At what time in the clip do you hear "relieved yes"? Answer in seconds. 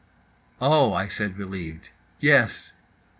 1.37-2.73